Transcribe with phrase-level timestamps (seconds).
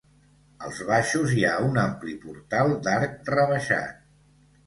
[0.67, 4.03] Als baixos hi ha un ampli portal d'arc rebaixat.